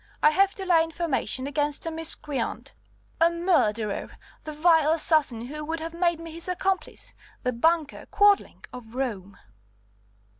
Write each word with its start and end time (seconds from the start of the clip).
I 0.23 0.31
have 0.31 0.55
to 0.55 0.65
lay 0.65 0.83
information 0.83 1.45
against 1.45 1.85
a 1.85 1.91
miscreant 1.91 2.73
a 3.19 3.29
murderer 3.29 4.09
the 4.41 4.51
vile 4.51 4.93
assassin 4.93 5.45
who 5.45 5.63
would 5.63 5.79
have 5.79 5.93
made 5.93 6.19
me 6.19 6.31
his 6.31 6.47
accomplice 6.47 7.13
the 7.43 7.53
banker, 7.53 8.07
Quadling, 8.07 8.65
of 8.73 8.95
Rome!" 8.95 9.37